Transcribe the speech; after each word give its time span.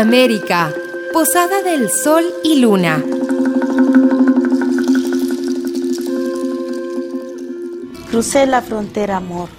América, 0.00 0.72
Posada 1.12 1.62
del 1.62 1.90
Sol 1.90 2.24
y 2.42 2.58
Luna. 2.58 3.04
Crucé 8.10 8.46
la 8.46 8.62
frontera, 8.62 9.18
amor. 9.18 9.50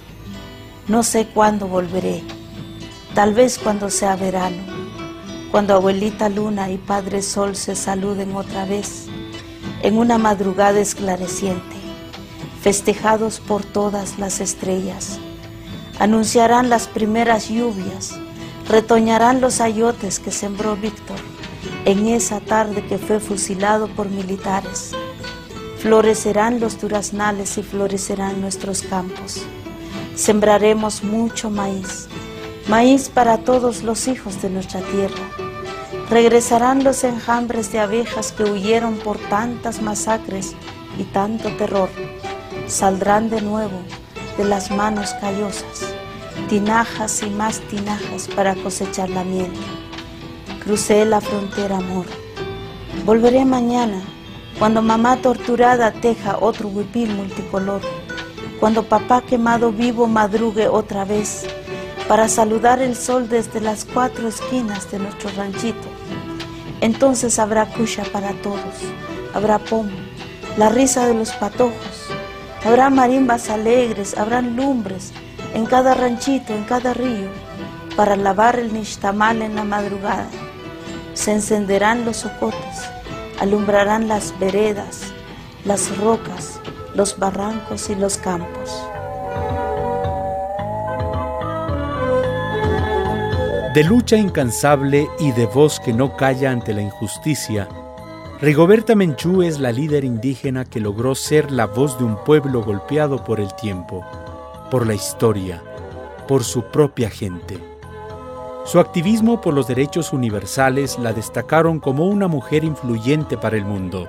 No 0.88 1.04
sé 1.04 1.28
cuándo 1.32 1.68
volveré. 1.68 2.24
Tal 3.14 3.34
vez 3.34 3.56
cuando 3.56 3.88
sea 3.88 4.16
verano. 4.16 4.64
Cuando 5.52 5.74
abuelita 5.74 6.28
luna 6.28 6.72
y 6.72 6.76
padre 6.76 7.22
sol 7.22 7.54
se 7.54 7.76
saluden 7.76 8.34
otra 8.34 8.64
vez. 8.64 9.06
En 9.82 9.96
una 9.96 10.18
madrugada 10.18 10.80
esclareciente. 10.80 11.76
Festejados 12.62 13.38
por 13.38 13.62
todas 13.62 14.18
las 14.18 14.40
estrellas. 14.40 15.20
Anunciarán 16.00 16.68
las 16.68 16.88
primeras 16.88 17.48
lluvias. 17.48 18.18
Retoñarán 18.68 19.40
los 19.40 19.60
ayotes 19.60 20.18
que 20.18 20.30
sembró 20.30 20.76
Víctor 20.76 21.18
en 21.84 22.06
esa 22.08 22.40
tarde 22.40 22.84
que 22.86 22.98
fue 22.98 23.20
fusilado 23.20 23.88
por 23.88 24.08
militares 24.08 24.92
Florecerán 25.82 26.60
los 26.60 26.80
duraznales 26.80 27.58
y 27.58 27.64
florecerán 27.64 28.40
nuestros 28.40 28.82
campos. 28.82 29.42
Sembraremos 30.14 31.02
mucho 31.02 31.50
maíz, 31.50 32.06
maíz 32.68 33.08
para 33.08 33.38
todos 33.38 33.82
los 33.82 34.06
hijos 34.06 34.40
de 34.40 34.48
nuestra 34.48 34.80
tierra. 34.80 35.28
Regresarán 36.08 36.84
los 36.84 37.02
enjambres 37.02 37.72
de 37.72 37.80
abejas 37.80 38.30
que 38.30 38.44
huyeron 38.44 38.94
por 38.98 39.18
tantas 39.28 39.82
masacres 39.82 40.52
y 40.96 41.02
tanto 41.02 41.48
terror. 41.56 41.88
Saldrán 42.68 43.28
de 43.28 43.40
nuevo 43.40 43.82
de 44.38 44.44
las 44.44 44.70
manos 44.70 45.12
callosas, 45.14 45.91
tinajas 46.52 47.22
y 47.22 47.30
más 47.30 47.60
tinajas 47.60 48.28
para 48.28 48.54
cosechar 48.54 49.08
la 49.08 49.24
miel. 49.24 49.50
Crucé 50.62 51.02
la 51.06 51.22
frontera, 51.22 51.78
amor. 51.78 52.04
Volveré 53.06 53.46
mañana 53.46 54.02
cuando 54.58 54.82
mamá 54.82 55.16
torturada 55.16 55.92
teja 55.92 56.36
otro 56.38 56.68
huipil 56.68 57.08
multicolor, 57.14 57.80
cuando 58.60 58.82
papá 58.82 59.22
quemado 59.22 59.72
vivo 59.72 60.06
madrugue 60.06 60.68
otra 60.68 61.06
vez 61.06 61.46
para 62.06 62.28
saludar 62.28 62.82
el 62.82 62.96
sol 62.96 63.30
desde 63.30 63.62
las 63.62 63.86
cuatro 63.86 64.28
esquinas 64.28 64.90
de 64.90 64.98
nuestro 64.98 65.30
ranchito. 65.34 65.88
Entonces 66.82 67.38
habrá 67.38 67.64
cucha 67.64 68.02
para 68.12 68.32
todos, 68.42 68.76
habrá 69.32 69.58
pomo, 69.58 69.96
la 70.58 70.68
risa 70.68 71.06
de 71.06 71.14
los 71.14 71.30
patojos, 71.30 72.08
habrá 72.62 72.90
marimbas 72.90 73.48
alegres, 73.48 74.18
habrá 74.18 74.42
lumbres 74.42 75.14
en 75.54 75.66
cada 75.66 75.94
ranchito, 75.94 76.54
en 76.54 76.64
cada 76.64 76.94
río, 76.94 77.28
para 77.96 78.16
lavar 78.16 78.58
el 78.58 78.72
nixtamal 78.72 79.42
en 79.42 79.54
la 79.54 79.64
madrugada. 79.64 80.28
Se 81.14 81.32
encenderán 81.32 82.04
los 82.04 82.18
socotes, 82.18 82.90
alumbrarán 83.40 84.08
las 84.08 84.38
veredas, 84.38 85.02
las 85.64 85.96
rocas, 85.98 86.60
los 86.94 87.18
barrancos 87.18 87.90
y 87.90 87.94
los 87.94 88.16
campos. 88.16 88.70
De 93.74 93.84
lucha 93.84 94.16
incansable 94.16 95.08
y 95.18 95.32
de 95.32 95.46
voz 95.46 95.80
que 95.80 95.94
no 95.94 96.16
calla 96.16 96.50
ante 96.50 96.74
la 96.74 96.82
injusticia, 96.82 97.68
Rigoberta 98.42 98.94
Menchú 98.94 99.42
es 99.42 99.60
la 99.60 99.70
líder 99.70 100.04
indígena 100.04 100.64
que 100.64 100.80
logró 100.80 101.14
ser 101.14 101.50
la 101.52 101.66
voz 101.66 101.96
de 101.98 102.04
un 102.04 102.16
pueblo 102.24 102.62
golpeado 102.62 103.22
por 103.22 103.38
el 103.38 103.54
tiempo, 103.54 104.04
por 104.72 104.86
la 104.86 104.94
historia, 104.94 105.62
por 106.26 106.44
su 106.44 106.62
propia 106.62 107.10
gente. 107.10 107.58
Su 108.64 108.80
activismo 108.80 109.42
por 109.42 109.52
los 109.52 109.66
derechos 109.66 110.14
universales 110.14 110.98
la 110.98 111.12
destacaron 111.12 111.78
como 111.78 112.06
una 112.06 112.26
mujer 112.26 112.64
influyente 112.64 113.36
para 113.36 113.58
el 113.58 113.66
mundo. 113.66 114.08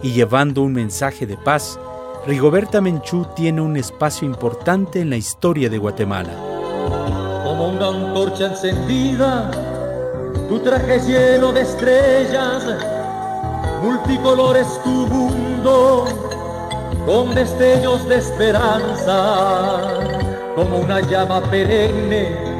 Y 0.00 0.12
llevando 0.12 0.62
un 0.62 0.72
mensaje 0.72 1.26
de 1.26 1.36
paz, 1.36 1.80
Rigoberta 2.28 2.80
Menchú 2.80 3.26
tiene 3.34 3.60
un 3.60 3.76
espacio 3.76 4.24
importante 4.24 5.00
en 5.00 5.10
la 5.10 5.16
historia 5.16 5.68
de 5.68 5.78
Guatemala. 5.78 6.32
Como 7.42 7.70
una 7.70 7.88
antorcha 7.88 8.52
encendida, 8.52 9.50
tu 10.48 10.60
traje 10.60 11.00
lleno 11.00 11.52
de 11.52 11.62
estrellas, 11.62 12.62
multicolores 13.82 14.80
tu 14.84 15.08
mundo, 15.08 16.31
con 17.06 17.34
destellos 17.34 18.08
de 18.08 18.16
esperanza, 18.16 19.78
como 20.54 20.78
una 20.78 21.00
llama 21.00 21.40
perenne 21.50 22.52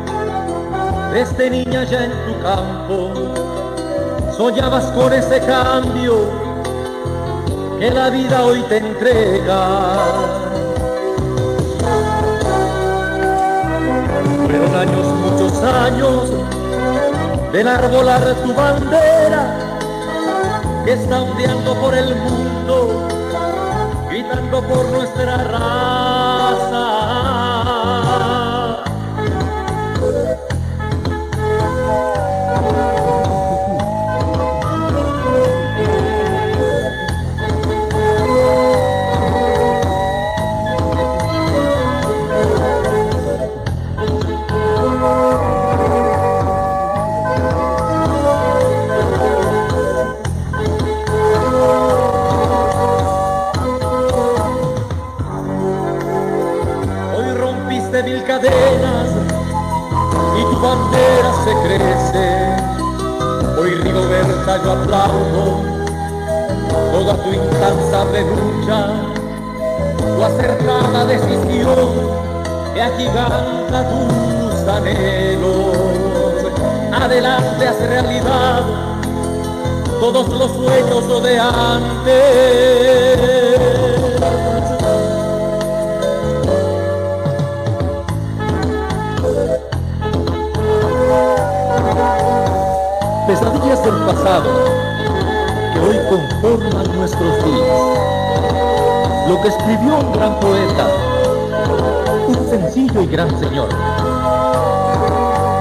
desde 1.13 1.51
niña 1.51 1.85
ya 1.85 2.05
en 2.05 2.11
tu 2.11 2.43
campo, 2.43 3.11
soñabas 4.35 4.85
con 4.93 5.13
ese 5.13 5.41
cambio 5.41 6.31
que 7.79 7.91
la 7.91 8.09
vida 8.09 8.45
hoy 8.45 8.63
te 8.63 8.79
entrega. 8.79 9.67
Fueron 14.47 14.75
años, 14.75 15.07
muchos 15.07 15.63
años, 15.63 16.31
del 17.53 17.69
arbolar 17.69 18.35
tu 18.43 18.55
bandera, 18.55 19.69
que 20.87 20.95
está 20.95 21.23
ondeando 21.23 21.75
por 21.75 21.95
el 21.95 22.17
mundo, 22.17 23.07
por 24.41 24.91
nuestra 24.91 25.37
raza. 25.37 26.42
Y 60.39 60.43
tu 60.45 60.61
bandera 60.61 61.33
se 61.45 61.53
crece. 61.65 62.27
Hoy 63.59 63.71
Rigoberta 63.75 64.63
yo 64.63 64.73
aplaudo 64.73 65.61
toda 66.93 67.15
tu 67.17 67.33
incansable 67.33 68.21
lucha, 68.23 68.81
tu 69.99 70.23
acertada 70.23 71.05
decisión 71.07 71.91
que 72.75 72.83
agiganta 72.83 73.89
tus 73.91 74.69
anhelos. 74.69 75.77
Adelante 76.93 77.67
hace 77.67 77.87
realidad 77.89 78.63
todos 79.99 80.29
los 80.29 80.53
sueños 80.53 81.23
de 81.25 81.41
antes. 81.41 82.63
Pesadillas 93.83 93.85
del 93.85 93.95
pasado 94.07 94.51
que 95.73 95.81
hoy 95.81 95.99
conforman 96.09 96.99
nuestros 96.99 97.45
días. 97.45 97.69
Lo 99.29 99.41
que 99.41 99.49
escribió 99.49 99.99
un 99.99 100.13
gran 100.13 100.41
poeta, 100.41 100.87
un 102.29 102.51
sencillo 102.51 103.03
y 103.03 103.07
gran 103.07 103.29
señor. 103.41 103.69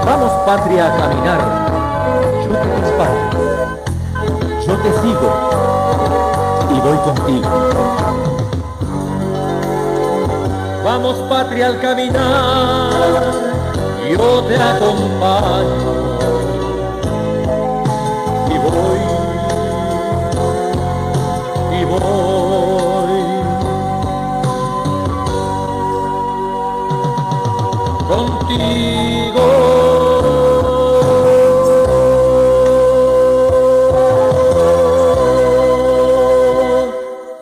Vamos 0.04 0.32
patria 0.46 0.86
a 0.86 0.96
caminar, 0.96 1.40
yo 2.44 2.50
te 2.58 2.68
respaldo, 2.80 3.38
yo 4.66 4.76
te 4.76 4.92
sigo 5.00 5.30
y 6.70 6.80
voy 6.80 6.98
contigo. 6.98 7.48
Vamos 10.84 11.16
patria 11.30 11.66
al 11.68 11.80
caminar, 11.80 12.90
yo 14.10 14.42
te 14.42 14.56
acompaño 14.56 16.11
contigo. 28.08 29.46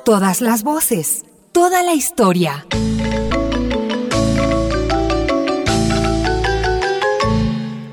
Todas 0.05 0.41
las 0.41 0.63
voces, 0.63 1.25
toda 1.53 1.83
la 1.83 1.95
historia. 1.95 2.67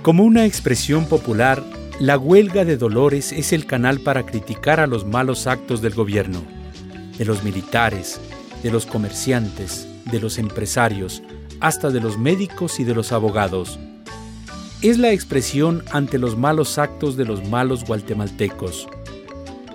Como 0.02 0.24
una 0.24 0.46
expresión 0.46 1.06
popular, 1.06 1.64
la 2.00 2.16
huelga 2.16 2.64
de 2.64 2.78
Dolores 2.78 3.32
es 3.32 3.54
el 3.54 3.66
canal 3.66 4.00
para 4.00 4.24
criticar 4.24 4.80
a 4.80 4.86
los 4.86 5.04
malos 5.04 5.48
actos 5.48 5.82
del 5.82 5.96
gobierno, 5.96 6.44
de 7.18 7.26
los 7.26 7.44
militares, 7.44 8.22
de 8.62 8.70
los 8.70 8.86
comerciantes, 8.86 9.88
de 10.06 10.20
los 10.20 10.38
empresarios, 10.38 11.24
hasta 11.60 11.90
de 11.90 12.00
los 12.00 12.20
médicos 12.20 12.80
y 12.80 12.84
de 12.84 12.94
los 12.94 13.12
abogados. 13.12 13.80
Es 14.84 15.00
la 15.00 15.12
expresión 15.12 15.84
ante 15.92 16.20
los 16.20 16.38
malos 16.38 16.78
actos 16.78 17.18
de 17.18 17.26
los 17.26 17.50
malos 17.50 17.84
guatemaltecos. 17.84 18.88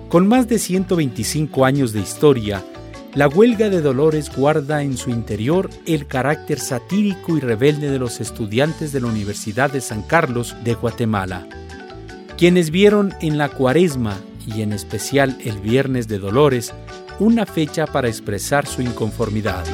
Con 0.08 0.28
más 0.28 0.46
de 0.46 0.60
125 0.60 1.64
años 1.64 1.92
de 1.92 2.00
historia, 2.00 2.64
la 3.14 3.26
huelga 3.26 3.68
de 3.68 3.80
Dolores 3.80 4.30
guarda 4.34 4.84
en 4.84 4.96
su 4.96 5.10
interior 5.10 5.70
el 5.86 6.06
carácter 6.06 6.60
satírico 6.60 7.36
y 7.36 7.40
rebelde 7.40 7.90
de 7.90 7.98
los 7.98 8.20
estudiantes 8.20 8.92
de 8.92 9.00
la 9.00 9.08
Universidad 9.08 9.72
de 9.72 9.80
San 9.80 10.02
Carlos 10.02 10.54
de 10.62 10.74
Guatemala, 10.74 11.48
quienes 12.42 12.72
vieron 12.72 13.14
en 13.20 13.38
la 13.38 13.50
cuaresma 13.50 14.18
y 14.48 14.62
en 14.62 14.72
especial 14.72 15.38
el 15.44 15.60
Viernes 15.60 16.08
de 16.08 16.18
Dolores 16.18 16.74
una 17.20 17.46
fecha 17.46 17.86
para 17.86 18.08
expresar 18.08 18.66
su 18.66 18.82
inconformidad. 18.82 19.64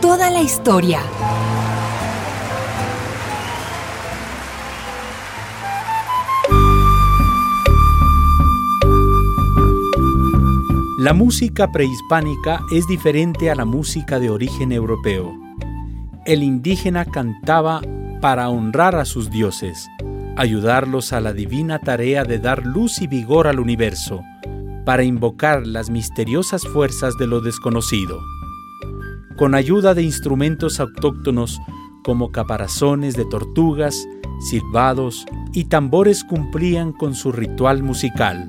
Toda 0.00 0.30
la 0.30 0.40
historia. 0.40 1.00
La 10.98 11.12
música 11.12 11.70
prehispánica 11.70 12.62
es 12.72 12.86
diferente 12.86 13.50
a 13.50 13.54
la 13.54 13.66
música 13.66 14.18
de 14.18 14.30
origen 14.30 14.72
europeo. 14.72 15.34
El 16.24 16.42
indígena 16.42 17.04
cantaba 17.04 17.82
para 18.22 18.48
honrar 18.48 18.96
a 18.96 19.04
sus 19.04 19.30
dioses, 19.30 19.86
ayudarlos 20.38 21.12
a 21.12 21.20
la 21.20 21.34
divina 21.34 21.78
tarea 21.78 22.24
de 22.24 22.38
dar 22.38 22.64
luz 22.64 23.02
y 23.02 23.06
vigor 23.06 23.48
al 23.48 23.60
universo, 23.60 24.22
para 24.86 25.04
invocar 25.04 25.66
las 25.66 25.90
misteriosas 25.90 26.66
fuerzas 26.66 27.18
de 27.18 27.26
lo 27.26 27.42
desconocido 27.42 28.18
con 29.36 29.54
ayuda 29.54 29.94
de 29.94 30.02
instrumentos 30.02 30.80
autóctonos 30.80 31.60
como 32.02 32.32
caparazones 32.32 33.16
de 33.16 33.24
tortugas, 33.24 34.06
silbados 34.40 35.26
y 35.52 35.64
tambores 35.64 36.24
cumplían 36.24 36.92
con 36.92 37.14
su 37.14 37.32
ritual 37.32 37.82
musical. 37.82 38.48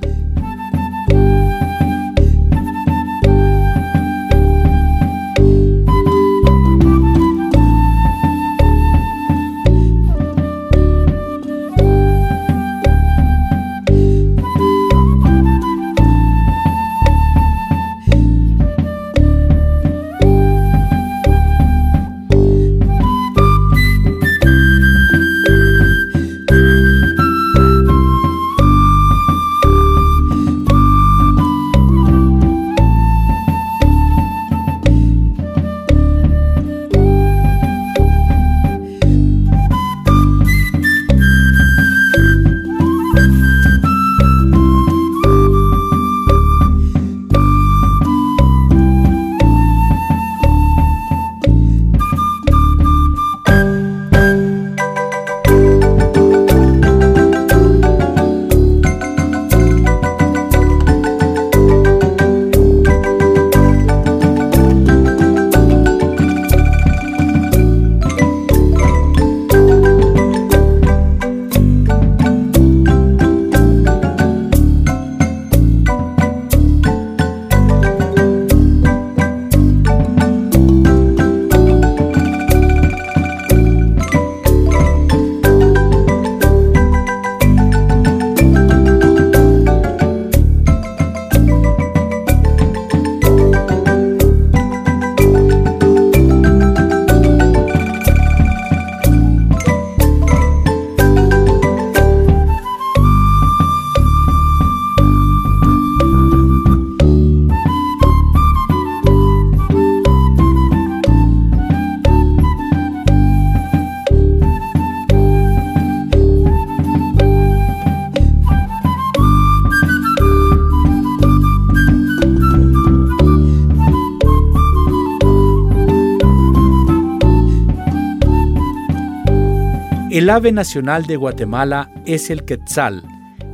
El 130.27 130.31
ave 130.31 130.51
nacional 130.51 131.05
de 131.05 131.15
Guatemala 131.15 131.89
es 132.05 132.29
el 132.29 132.43
quetzal, 132.43 133.01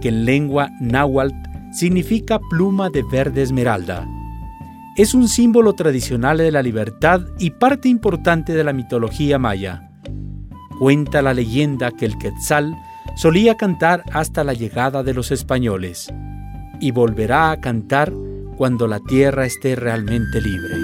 que 0.02 0.08
en 0.10 0.26
lengua 0.26 0.72
náhuatl 0.82 1.36
significa 1.72 2.40
pluma 2.50 2.90
de 2.90 3.04
verde 3.04 3.44
esmeralda. 3.44 4.08
Es 4.98 5.14
un 5.14 5.28
símbolo 5.28 5.74
tradicional 5.74 6.40
de 6.40 6.52
la 6.52 6.64
libertad 6.64 7.22
y 7.38 7.52
parte 7.52 7.90
importante 7.90 8.56
de 8.56 8.64
la 8.64 8.74
mitología 8.74 9.38
maya. 9.38 9.92
Cuenta 10.80 11.22
la 11.22 11.36
leyenda 11.36 11.92
que 11.92 12.08
el 12.08 12.18
quetzal 12.18 12.76
solía 13.16 13.56
cantar 13.56 14.04
hasta 14.12 14.44
la 14.44 14.54
llegada 14.54 15.04
de 15.04 15.14
los 15.14 15.30
españoles 15.30 16.12
y 16.80 16.90
volverá 16.90 17.52
a 17.52 17.62
cantar 17.62 18.12
cuando 18.58 18.88
la 18.88 19.00
tierra 19.00 19.46
esté 19.46 19.76
realmente 19.76 20.42
libre. 20.42 20.83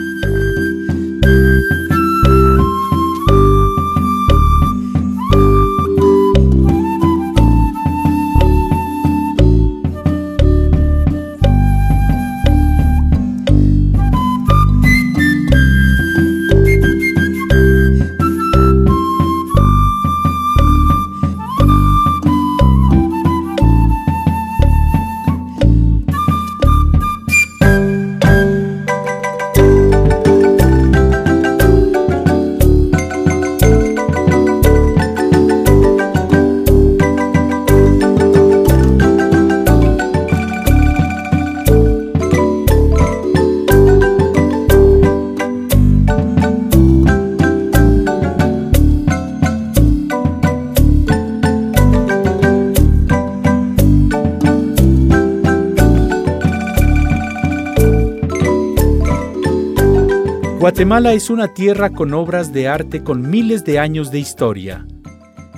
Guatemala 60.80 61.12
es 61.12 61.30
una 61.30 61.50
tierra 61.50 61.90
con 61.90 62.14
obras 62.14 62.54
de 62.54 62.70
arte 62.70 63.04
con 63.04 63.30
miles 63.30 63.66
de 63.66 63.80
años 63.80 64.12
de 64.12 64.20
historia, 64.20 64.88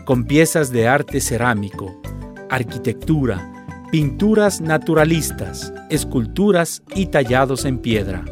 con 0.03 0.23
piezas 0.23 0.71
de 0.71 0.87
arte 0.87 1.21
cerámico, 1.21 2.01
arquitectura, 2.49 3.67
pinturas 3.91 4.61
naturalistas, 4.61 5.71
esculturas 5.91 6.81
y 6.95 7.05
tallados 7.05 7.65
en 7.65 7.77
piedra. 7.77 8.25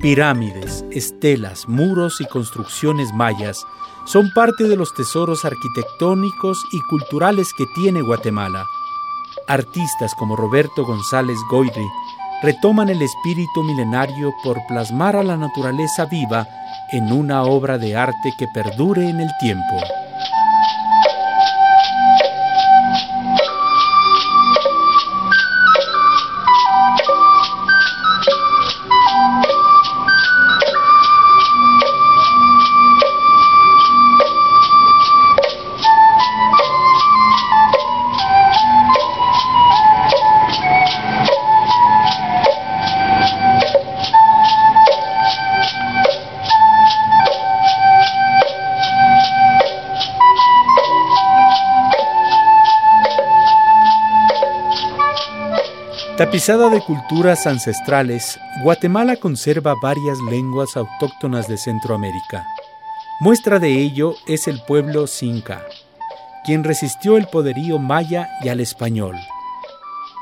Pirámides, 0.00 0.86
estelas, 0.90 1.68
muros 1.68 2.22
y 2.22 2.24
construcciones 2.24 3.12
mayas 3.12 3.62
son 4.06 4.32
parte 4.32 4.68
de 4.68 4.76
los 4.76 4.94
tesoros 4.94 5.44
arquitectónicos 5.44 6.64
y 6.72 6.80
culturales 6.88 7.52
que 7.52 7.66
tiene 7.74 8.00
Guatemala. 8.00 8.64
Artistas 9.46 10.14
como 10.18 10.34
Roberto 10.34 10.82
González 10.86 11.36
Goyri 11.50 11.86
retoman 12.42 12.88
el 12.88 13.02
espíritu 13.02 13.62
milenario 13.62 14.32
por 14.42 14.64
plasmar 14.66 15.16
a 15.16 15.22
la 15.22 15.36
naturaleza 15.36 16.06
viva 16.06 16.46
en 16.92 17.12
una 17.12 17.44
obra 17.44 17.78
de 17.78 17.96
arte 17.96 18.32
que 18.38 18.46
perdure 18.48 19.08
en 19.08 19.20
el 19.20 19.30
tiempo. 19.38 19.80
Tapizada 56.20 56.68
de 56.68 56.82
culturas 56.82 57.46
ancestrales, 57.46 58.38
Guatemala 58.62 59.16
conserva 59.16 59.74
varias 59.80 60.18
lenguas 60.18 60.76
autóctonas 60.76 61.48
de 61.48 61.56
Centroamérica. 61.56 62.44
Muestra 63.20 63.58
de 63.58 63.80
ello 63.80 64.16
es 64.26 64.46
el 64.46 64.60
pueblo 64.68 65.06
Cinca, 65.06 65.64
quien 66.44 66.62
resistió 66.62 67.16
el 67.16 67.26
poderío 67.28 67.78
maya 67.78 68.28
y 68.42 68.50
al 68.50 68.60
español. 68.60 69.16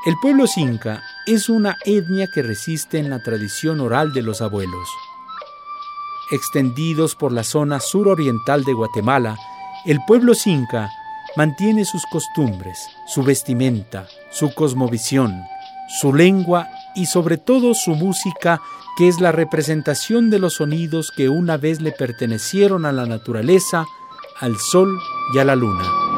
El 0.05 0.15
pueblo 0.21 0.47
Cinca 0.47 1.01
es 1.27 1.49
una 1.49 1.75
etnia 1.83 2.27
que 2.33 2.43
resiste 2.43 2.97
en 2.97 3.09
la 3.09 3.21
tradición 3.21 3.81
oral 3.81 4.13
de 4.13 4.21
los 4.21 4.41
abuelos. 4.41 4.87
Extendidos 6.31 7.13
por 7.15 7.33
la 7.33 7.43
zona 7.43 7.81
suroriental 7.81 8.63
de 8.63 8.71
Guatemala, 8.71 9.37
el 9.85 9.99
pueblo 10.07 10.33
Cinca 10.33 10.89
mantiene 11.35 11.83
sus 11.83 12.05
costumbres, 12.05 12.87
su 13.05 13.21
vestimenta, 13.21 14.07
su 14.31 14.53
cosmovisión, 14.53 15.43
su 15.89 16.13
lengua 16.13 16.67
y 16.95 17.07
sobre 17.07 17.37
todo 17.37 17.73
su 17.73 17.95
música, 17.95 18.61
que 18.97 19.07
es 19.07 19.19
la 19.19 19.31
representación 19.31 20.29
de 20.29 20.39
los 20.39 20.55
sonidos 20.55 21.11
que 21.15 21.29
una 21.29 21.57
vez 21.57 21.81
le 21.81 21.91
pertenecieron 21.91 22.85
a 22.85 22.91
la 22.91 23.05
naturaleza, 23.05 23.85
al 24.39 24.57
sol 24.57 24.97
y 25.33 25.39
a 25.39 25.45
la 25.45 25.55
luna. 25.55 26.08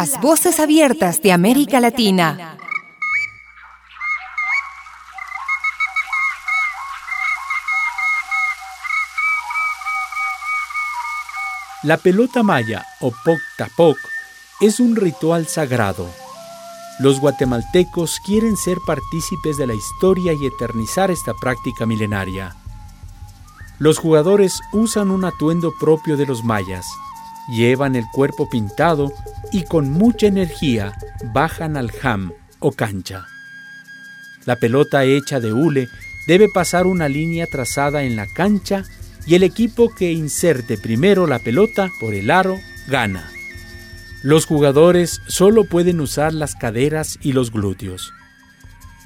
Las 0.00 0.18
voces 0.18 0.60
abiertas 0.60 1.20
de 1.20 1.30
América 1.30 1.78
Latina. 1.78 2.56
La 11.82 11.98
pelota 11.98 12.42
maya 12.42 12.86
o 13.02 13.10
Poc 13.10 13.38
Tapoc 13.58 13.98
es 14.62 14.80
un 14.80 14.96
ritual 14.96 15.46
sagrado. 15.46 16.08
Los 16.98 17.20
guatemaltecos 17.20 18.20
quieren 18.24 18.56
ser 18.56 18.78
partícipes 18.86 19.58
de 19.58 19.66
la 19.66 19.74
historia 19.74 20.32
y 20.32 20.46
eternizar 20.46 21.10
esta 21.10 21.34
práctica 21.34 21.84
milenaria. 21.84 22.56
Los 23.78 23.98
jugadores 23.98 24.62
usan 24.72 25.10
un 25.10 25.26
atuendo 25.26 25.74
propio 25.78 26.16
de 26.16 26.24
los 26.24 26.42
mayas, 26.42 26.86
llevan 27.48 27.96
el 27.96 28.04
cuerpo 28.12 28.48
pintado 28.48 29.12
y 29.52 29.64
con 29.64 29.90
mucha 29.90 30.26
energía 30.26 30.92
bajan 31.32 31.76
al 31.76 31.90
jam 31.90 32.32
o 32.58 32.72
cancha. 32.72 33.26
La 34.46 34.56
pelota 34.56 35.04
hecha 35.04 35.40
de 35.40 35.52
hule 35.52 35.88
debe 36.26 36.48
pasar 36.52 36.86
una 36.86 37.08
línea 37.08 37.46
trazada 37.46 38.02
en 38.02 38.16
la 38.16 38.26
cancha 38.26 38.84
y 39.26 39.34
el 39.34 39.42
equipo 39.42 39.94
que 39.94 40.12
inserte 40.12 40.78
primero 40.78 41.26
la 41.26 41.38
pelota 41.38 41.90
por 42.00 42.14
el 42.14 42.30
aro 42.30 42.58
gana. 42.88 43.30
Los 44.22 44.46
jugadores 44.46 45.20
solo 45.28 45.64
pueden 45.64 46.00
usar 46.00 46.34
las 46.34 46.54
caderas 46.54 47.18
y 47.22 47.32
los 47.32 47.50
glúteos. 47.50 48.12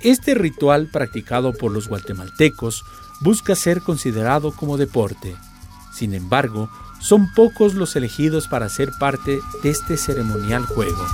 Este 0.02 0.34
ritual 0.34 0.88
practicado 0.92 1.52
por 1.52 1.72
los 1.72 1.88
guatemaltecos 1.88 2.84
busca 3.20 3.54
ser 3.54 3.80
considerado 3.80 4.52
como 4.52 4.76
deporte. 4.76 5.34
Sin 5.94 6.14
embargo, 6.14 6.68
son 7.04 7.30
pocos 7.30 7.75
los 7.75 7.96
elegidos 7.96 8.49
para 8.49 8.70
ser 8.70 8.90
parte 8.90 9.40
de 9.62 9.68
este 9.68 9.99
ceremonial 9.99 10.64
juego. 10.64 11.04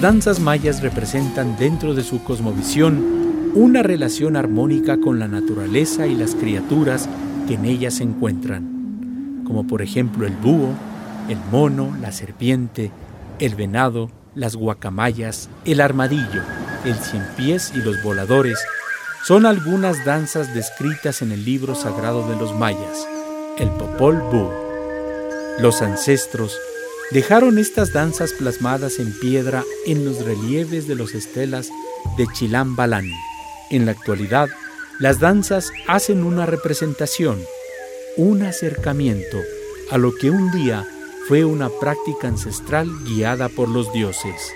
Las 0.00 0.14
danzas 0.14 0.40
mayas 0.40 0.80
representan 0.80 1.58
dentro 1.58 1.92
de 1.92 2.02
su 2.02 2.24
cosmovisión 2.24 3.52
una 3.54 3.82
relación 3.82 4.34
armónica 4.34 4.98
con 4.98 5.18
la 5.18 5.28
naturaleza 5.28 6.06
y 6.06 6.14
las 6.14 6.34
criaturas 6.34 7.06
que 7.46 7.56
en 7.56 7.66
ellas 7.66 7.96
se 7.96 8.04
encuentran, 8.04 9.44
como 9.46 9.66
por 9.66 9.82
ejemplo 9.82 10.26
el 10.26 10.32
búho, 10.32 10.70
el 11.28 11.36
mono, 11.52 11.94
la 12.00 12.12
serpiente, 12.12 12.90
el 13.40 13.54
venado, 13.56 14.10
las 14.34 14.56
guacamayas, 14.56 15.50
el 15.66 15.82
armadillo, 15.82 16.44
el 16.86 16.94
cien 16.94 17.26
pies 17.36 17.70
y 17.74 17.80
los 17.80 18.02
voladores, 18.02 18.58
son 19.22 19.44
algunas 19.44 20.06
danzas 20.06 20.54
descritas 20.54 21.20
en 21.20 21.30
el 21.30 21.44
libro 21.44 21.74
sagrado 21.74 22.26
de 22.26 22.36
los 22.36 22.54
mayas, 22.54 23.06
el 23.58 23.68
Popol 23.68 24.16
Vuh. 24.32 24.48
Los 25.60 25.82
ancestros 25.82 26.56
dejaron 27.10 27.58
estas 27.58 27.92
danzas 27.92 28.32
plasmadas 28.32 28.98
en 28.98 29.12
piedra 29.18 29.64
en 29.86 30.04
los 30.04 30.24
relieves 30.24 30.86
de 30.86 30.94
los 30.94 31.14
estelas 31.14 31.70
de 32.16 32.26
Chilambalán. 32.32 33.10
En 33.70 33.86
la 33.86 33.92
actualidad, 33.92 34.48
las 34.98 35.18
danzas 35.18 35.72
hacen 35.88 36.24
una 36.24 36.46
representación, 36.46 37.42
un 38.16 38.42
acercamiento 38.42 39.38
a 39.90 39.98
lo 39.98 40.14
que 40.14 40.30
un 40.30 40.50
día 40.52 40.86
fue 41.26 41.44
una 41.44 41.68
práctica 41.68 42.28
ancestral 42.28 42.88
guiada 43.04 43.48
por 43.48 43.68
los 43.68 43.92
dioses. 43.92 44.52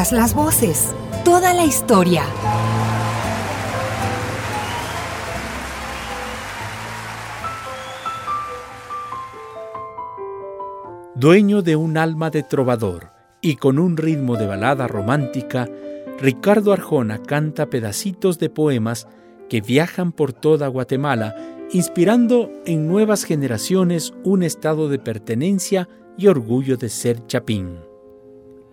Las 0.00 0.34
voces, 0.34 0.94
toda 1.26 1.52
la 1.52 1.62
historia. 1.62 2.24
Dueño 11.14 11.60
de 11.60 11.76
un 11.76 11.98
alma 11.98 12.30
de 12.30 12.42
trovador 12.42 13.12
y 13.42 13.56
con 13.56 13.78
un 13.78 13.98
ritmo 13.98 14.36
de 14.36 14.46
balada 14.46 14.88
romántica, 14.88 15.68
Ricardo 16.18 16.72
Arjona 16.72 17.18
canta 17.18 17.66
pedacitos 17.66 18.38
de 18.38 18.48
poemas 18.48 19.06
que 19.50 19.60
viajan 19.60 20.12
por 20.12 20.32
toda 20.32 20.68
Guatemala, 20.68 21.36
inspirando 21.72 22.50
en 22.64 22.88
nuevas 22.88 23.24
generaciones 23.24 24.14
un 24.24 24.42
estado 24.44 24.88
de 24.88 24.98
pertenencia 24.98 25.90
y 26.16 26.28
orgullo 26.28 26.78
de 26.78 26.88
ser 26.88 27.26
chapín. 27.26 27.89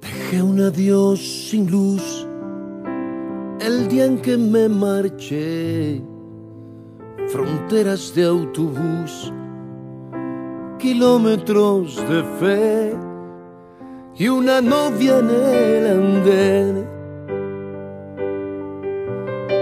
Dejé 0.02 0.44
un 0.44 0.62
adiós 0.62 1.20
sin 1.50 1.70
luz. 1.72 2.28
El 3.60 3.88
día 3.88 4.06
en 4.06 4.20
que 4.20 4.38
me 4.38 4.70
marché, 4.70 6.02
fronteras 7.28 8.14
de 8.14 8.26
autobús, 8.26 9.34
kilómetros 10.78 11.98
de 12.08 12.24
fe 12.40 12.96
y 14.16 14.28
una 14.28 14.62
novia 14.62 15.20
en 15.20 15.30
el 15.30 15.88
andén. 15.88 16.88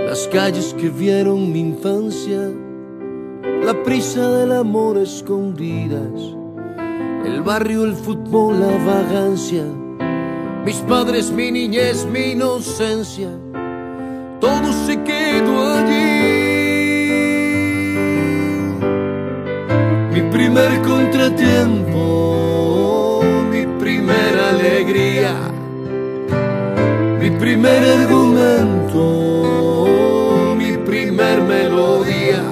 Las 0.07 0.27
calles 0.27 0.73
que 0.77 0.89
vieron 0.89 1.51
mi 1.51 1.61
infancia, 1.61 2.51
la 3.63 3.81
prisa 3.83 4.29
del 4.29 4.51
amor 4.51 4.97
escondidas, 4.97 6.35
el 7.25 7.41
barrio, 7.41 7.85
el 7.85 7.93
fútbol, 7.93 8.59
la 8.59 8.77
vagancia, 8.85 9.65
mis 10.65 10.78
padres, 10.78 11.32
mi 11.32 11.51
niñez, 11.51 12.06
mi 12.06 12.32
inocencia, 12.32 13.30
todo 14.41 14.73
se 14.86 15.01
quedó 15.04 15.73
allí. 15.78 16.34
Mi 20.13 20.21
primer 20.32 20.82
contratiempo, 20.82 22.01
mi 23.51 23.65
primera 23.80 24.49
alegría, 24.49 25.34
mi 27.21 27.30
primer 27.32 27.84
argumento 27.84 29.36
melodía, 31.47 32.43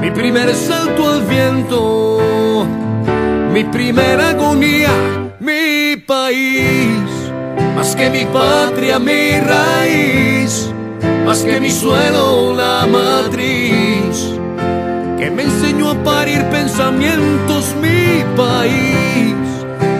mi 0.00 0.10
primer 0.10 0.54
salto 0.54 1.08
al 1.08 1.22
viento, 1.22 2.64
mi 3.52 3.64
primera 3.64 4.30
agonía, 4.30 4.90
mi 4.90 5.21
país, 6.06 7.10
más 7.74 7.94
que 7.96 8.10
mi 8.10 8.24
patria, 8.26 8.98
mi 8.98 9.38
raíz, 9.40 10.70
más 11.24 11.42
que 11.42 11.60
mi 11.60 11.70
suelo, 11.70 12.54
la 12.54 12.86
matriz, 12.86 14.34
que 15.18 15.30
me 15.30 15.44
enseñó 15.44 15.90
a 15.90 16.02
parir 16.02 16.44
pensamientos, 16.50 17.74
mi 17.80 18.24
país, 18.36 19.34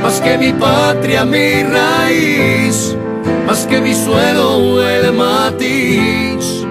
más 0.02 0.20
que 0.20 0.38
mi 0.38 0.52
patria, 0.52 1.24
mi 1.24 1.62
raíz 1.62 2.96
más 3.46 3.66
que 3.66 3.80
mi 3.80 3.94
suelo 3.94 4.82
el 4.82 5.12
matiz 5.12 6.64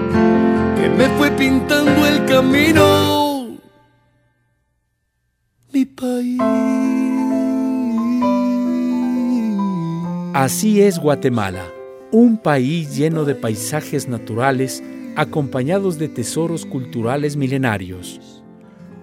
que 0.76 0.88
me 0.88 1.06
fue 1.16 1.30
pintando 1.30 2.06
el 2.06 2.24
camino. 2.24 3.21
Así 10.42 10.82
es 10.82 10.98
Guatemala, 10.98 11.72
un 12.10 12.36
país 12.36 12.96
lleno 12.96 13.24
de 13.24 13.36
paisajes 13.36 14.08
naturales 14.08 14.82
acompañados 15.14 16.00
de 16.00 16.08
tesoros 16.08 16.66
culturales 16.66 17.36
milenarios, 17.36 18.42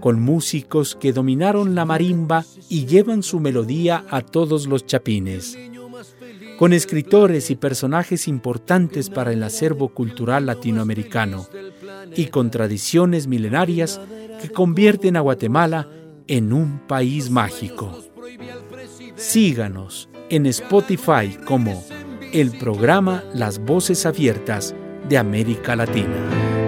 con 0.01 0.21
músicos 0.21 0.97
que 0.97 1.13
dominaron 1.13 1.75
la 1.75 1.85
marimba 1.85 2.43
y 2.67 2.87
llevan 2.87 3.23
su 3.23 3.39
melodía 3.39 4.03
a 4.09 4.19
todos 4.19 4.67
los 4.67 4.85
chapines 4.85 5.57
con 6.57 6.73
escritores 6.73 7.49
y 7.51 7.55
personajes 7.55 8.27
importantes 8.27 9.09
para 9.09 9.31
el 9.31 9.41
acervo 9.41 9.93
cultural 9.93 10.45
latinoamericano 10.45 11.47
y 12.17 12.25
con 12.25 12.51
tradiciones 12.51 13.27
milenarias 13.27 14.01
que 14.41 14.49
convierten 14.49 15.15
a 15.15 15.21
Guatemala 15.21 15.87
en 16.27 16.51
un 16.51 16.79
país 16.85 17.29
mágico. 17.29 17.97
Síganos 19.15 20.08
en 20.29 20.45
Spotify 20.45 21.37
como 21.45 21.83
el 22.33 22.57
programa 22.57 23.23
Las 23.33 23.59
Voces 23.59 24.05
Abiertas 24.05 24.75
de 25.07 25.17
América 25.17 25.75
Latina. 25.75 26.15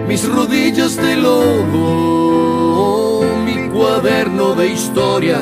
Mis 0.08 0.28
rodillas 0.28 0.96
de 0.96 1.16
lobo, 1.16 2.44
mi 3.44 3.68
cuaderno 3.68 4.54
de 4.54 4.68
historia 4.68 5.40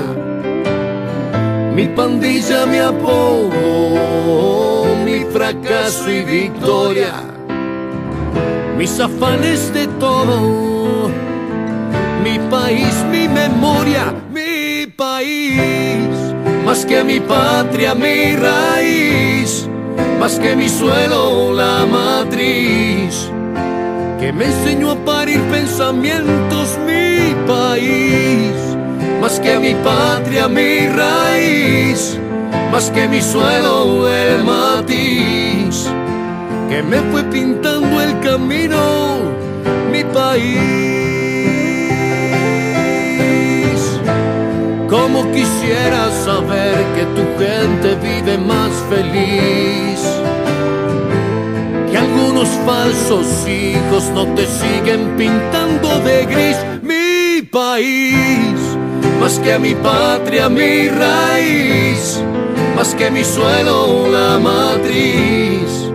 mi 1.80 1.86
pandilla, 1.86 2.66
mi 2.66 2.78
apodo, 2.78 3.50
mi 5.04 5.24
fracaso 5.32 6.10
y 6.10 6.22
victoria, 6.22 7.14
mis 8.76 9.00
afanes 9.00 9.72
de 9.72 9.86
todo, 9.98 11.10
mi 12.22 12.38
país, 12.50 12.94
mi 13.10 13.28
memoria, 13.28 14.12
mi 14.30 14.86
país, 14.88 15.58
más 16.70 16.86
que 16.86 17.02
mi 17.02 17.18
patria, 17.18 17.96
mi 17.96 18.36
raíz, 18.36 19.68
más 20.20 20.38
que 20.38 20.54
mi 20.54 20.68
suelo, 20.68 21.52
la 21.52 21.84
matriz, 21.84 23.28
que 24.20 24.32
me 24.32 24.44
enseñó 24.44 24.92
a 24.92 24.96
parir 25.04 25.40
pensamientos, 25.50 26.78
mi 26.86 27.34
país 27.52 28.52
más 29.20 29.40
que 29.40 29.58
mi 29.58 29.74
patria, 29.82 30.46
mi 30.46 30.86
raíz, 30.86 32.16
más 32.70 32.88
que 32.90 33.08
mi 33.08 33.20
suelo, 33.20 34.08
el 34.08 34.44
matiz, 34.44 35.88
que 36.68 36.84
me 36.84 36.98
fue 37.10 37.24
pintando 37.24 38.00
el 38.00 38.20
camino, 38.20 39.18
mi 39.90 40.04
país. 40.04 40.89
Como 45.20 45.32
quisiera 45.34 46.10
saber 46.24 46.76
que 46.94 47.04
tu 47.14 47.22
gente 47.38 47.94
vive 47.96 48.38
más 48.38 48.70
feliz. 48.88 50.00
Que 51.90 51.98
algunos 51.98 52.48
falsos 52.64 53.26
hijos 53.46 54.04
no 54.14 54.26
te 54.28 54.46
siguen 54.46 55.16
pintando 55.18 56.00
de 56.00 56.24
gris 56.24 56.56
mi 56.82 57.42
país. 57.42 58.54
Más 59.20 59.38
que 59.40 59.58
mi 59.58 59.74
patria, 59.74 60.48
mi 60.48 60.88
raíz, 60.88 62.18
más 62.74 62.94
que 62.94 63.10
mi 63.10 63.22
suelo, 63.22 64.08
la 64.10 64.38
matriz, 64.38 65.90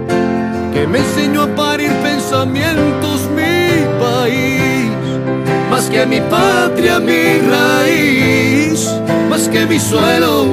que 0.71 0.85
me 0.85 0.99
enseñó 0.99 1.43
a 1.43 1.55
parir 1.55 1.91
pensamientos, 2.03 3.21
mi 3.35 3.83
país, 3.99 4.91
más 5.71 5.89
que 5.89 6.05
mi 6.05 6.21
patria, 6.21 6.99
mi 6.99 7.39
raíz, 7.39 8.88
que 9.43 9.65
mi 9.65 9.78
suelo, 9.78 10.45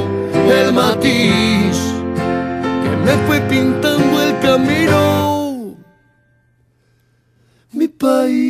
el 0.50 0.72
matiz, 0.72 1.76
que 2.82 2.96
me 3.04 3.12
fue 3.26 3.40
pintando 3.42 4.20
el 4.20 4.38
camino, 4.40 5.76
mi 7.72 7.86
país. 7.86 8.41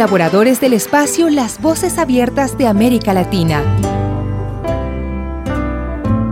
Colaboradores 0.00 0.62
del 0.62 0.72
espacio 0.72 1.28
Las 1.28 1.60
Voces 1.60 1.98
Abiertas 1.98 2.56
de 2.56 2.66
América 2.66 3.12
Latina. 3.12 3.62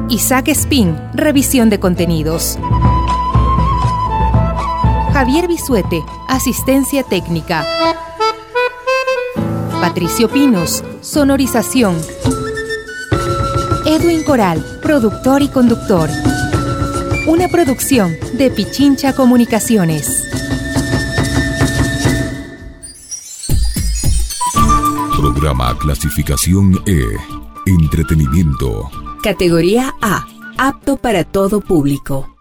Isaac 0.08 0.48
Spin, 0.48 0.96
revisión 1.12 1.68
de 1.68 1.78
contenidos. 1.78 2.58
Javier 5.12 5.48
Bisuete, 5.48 6.02
asistencia 6.28 7.02
técnica. 7.02 7.66
Patricio 9.82 10.30
Pinos, 10.30 10.82
sonorización. 11.02 11.94
Edwin 13.84 14.24
Coral, 14.24 14.64
productor 14.80 15.42
y 15.42 15.48
conductor. 15.48 16.08
Una 17.26 17.48
producción 17.48 18.16
de 18.32 18.50
Pichincha 18.50 19.12
Comunicaciones. 19.12 20.17
Clasificación 25.78 26.78
E. 26.86 27.00
Entretenimiento. 27.64 28.90
Categoría 29.22 29.94
A. 30.02 30.26
Apto 30.58 30.98
para 30.98 31.24
todo 31.24 31.62
público. 31.62 32.37